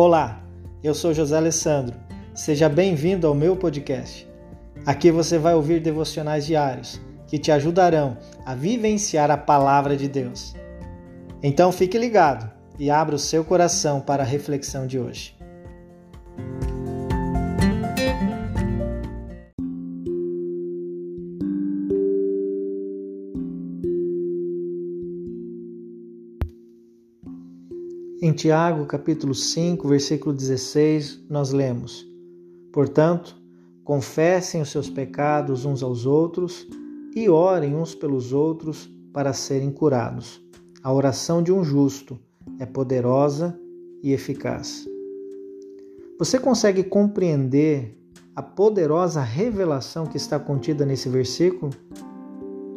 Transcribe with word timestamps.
Olá, 0.00 0.40
eu 0.80 0.94
sou 0.94 1.12
José 1.12 1.36
Alessandro. 1.36 1.96
Seja 2.32 2.68
bem-vindo 2.68 3.26
ao 3.26 3.34
meu 3.34 3.56
podcast. 3.56 4.28
Aqui 4.86 5.10
você 5.10 5.38
vai 5.38 5.54
ouvir 5.54 5.80
devocionais 5.80 6.46
diários 6.46 7.00
que 7.26 7.36
te 7.36 7.50
ajudarão 7.50 8.16
a 8.46 8.54
vivenciar 8.54 9.28
a 9.28 9.36
palavra 9.36 9.96
de 9.96 10.06
Deus. 10.06 10.54
Então 11.42 11.72
fique 11.72 11.98
ligado 11.98 12.48
e 12.78 12.88
abra 12.92 13.16
o 13.16 13.18
seu 13.18 13.44
coração 13.44 14.00
para 14.00 14.22
a 14.22 14.26
reflexão 14.26 14.86
de 14.86 15.00
hoje. 15.00 15.36
Em 28.20 28.32
Tiago, 28.32 28.84
capítulo 28.84 29.32
5, 29.32 29.86
versículo 29.86 30.34
16, 30.34 31.26
nós 31.30 31.52
lemos: 31.52 32.04
Portanto, 32.72 33.40
confessem 33.84 34.60
os 34.60 34.70
seus 34.70 34.90
pecados 34.90 35.64
uns 35.64 35.84
aos 35.84 36.04
outros 36.04 36.66
e 37.14 37.28
orem 37.28 37.76
uns 37.76 37.94
pelos 37.94 38.32
outros 38.32 38.90
para 39.12 39.32
serem 39.32 39.70
curados. 39.70 40.42
A 40.82 40.92
oração 40.92 41.40
de 41.40 41.52
um 41.52 41.62
justo 41.62 42.18
é 42.58 42.66
poderosa 42.66 43.56
e 44.02 44.12
eficaz. 44.12 44.84
Você 46.18 46.40
consegue 46.40 46.82
compreender 46.82 47.96
a 48.34 48.42
poderosa 48.42 49.20
revelação 49.20 50.06
que 50.06 50.16
está 50.16 50.40
contida 50.40 50.84
nesse 50.84 51.08
versículo? 51.08 51.70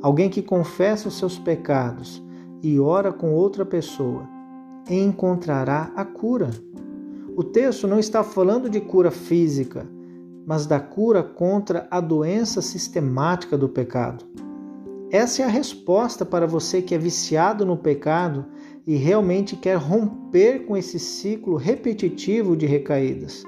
Alguém 0.00 0.30
que 0.30 0.40
confessa 0.40 1.08
os 1.08 1.18
seus 1.18 1.38
pecados 1.38 2.24
e 2.62 2.80
ora 2.80 3.12
com 3.12 3.34
outra 3.34 3.66
pessoa 3.66 4.34
encontrará 4.88 5.92
a 5.96 6.04
cura. 6.04 6.50
O 7.36 7.42
texto 7.42 7.86
não 7.86 7.98
está 7.98 8.22
falando 8.22 8.70
de 8.70 8.80
cura 8.80 9.10
física, 9.10 9.86
mas 10.46 10.66
da 10.66 10.78
cura 10.78 11.22
contra 11.22 11.86
a 11.90 12.00
doença 12.00 12.62
sistemática 12.62 13.58
do 13.58 13.68
pecado. 13.68 14.24
Essa 15.10 15.42
é 15.42 15.44
a 15.44 15.48
resposta 15.48 16.24
para 16.24 16.46
você 16.46 16.80
que 16.80 16.94
é 16.94 16.98
viciado 16.98 17.66
no 17.66 17.76
pecado 17.76 18.46
e 18.86 18.96
realmente 18.96 19.56
quer 19.56 19.76
romper 19.76 20.66
com 20.66 20.76
esse 20.76 20.98
ciclo 20.98 21.56
repetitivo 21.56 22.56
de 22.56 22.66
recaídas. 22.66 23.42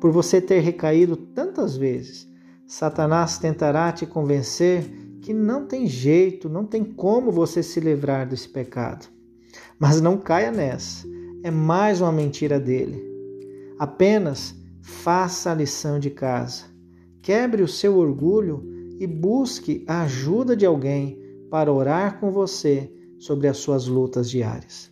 Por 0.00 0.12
você 0.12 0.40
ter 0.40 0.60
recaído 0.60 1.16
tantas 1.16 1.76
vezes, 1.76 2.28
Satanás 2.66 3.38
tentará 3.38 3.90
te 3.92 4.06
convencer 4.06 4.84
que 5.20 5.32
não 5.34 5.66
tem 5.66 5.86
jeito, 5.86 6.48
não 6.48 6.64
tem 6.64 6.84
como 6.84 7.32
você 7.32 7.62
se 7.62 7.80
livrar 7.80 8.28
desse 8.28 8.48
pecado. 8.48 9.15
Mas 9.78 10.00
não 10.00 10.16
caia 10.16 10.50
nessa. 10.50 11.06
É 11.42 11.50
mais 11.50 12.00
uma 12.00 12.12
mentira 12.12 12.58
dele. 12.58 13.02
Apenas 13.78 14.54
faça 14.82 15.50
a 15.50 15.54
lição 15.54 15.98
de 15.98 16.10
casa. 16.10 16.64
Quebre 17.22 17.62
o 17.62 17.68
seu 17.68 17.96
orgulho 17.96 18.64
e 18.98 19.06
busque 19.06 19.84
a 19.86 20.02
ajuda 20.02 20.56
de 20.56 20.64
alguém 20.64 21.20
para 21.50 21.72
orar 21.72 22.18
com 22.18 22.30
você 22.30 22.90
sobre 23.18 23.48
as 23.48 23.56
suas 23.58 23.86
lutas 23.86 24.30
diárias. 24.30 24.90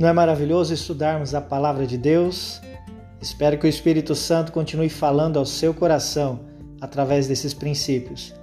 Não 0.00 0.08
é 0.08 0.12
maravilhoso 0.14 0.72
estudarmos 0.72 1.34
a 1.34 1.42
palavra 1.42 1.86
de 1.86 1.98
Deus? 1.98 2.58
Espero 3.20 3.58
que 3.58 3.66
o 3.66 3.68
Espírito 3.68 4.14
Santo 4.14 4.52
continue 4.52 4.88
falando 4.88 5.38
ao 5.38 5.44
seu 5.44 5.74
coração 5.74 6.40
através 6.80 7.26
desses 7.26 7.52
princípios. 7.52 8.34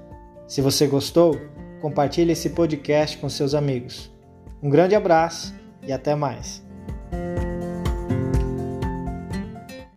Se 0.47 0.61
você 0.61 0.85
gostou, 0.85 1.39
compartilhe 1.81 2.31
esse 2.31 2.51
podcast 2.51 3.17
com 3.17 3.27
seus 3.27 3.53
amigos. 3.53 4.11
Um 4.61 4.69
grande 4.69 4.95
abraço 4.95 5.53
e 5.81 5.91
até 5.91 6.13
mais. 6.15 6.66